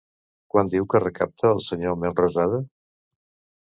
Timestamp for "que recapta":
0.95-1.53